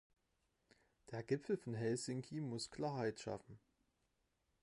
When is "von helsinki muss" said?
1.57-2.71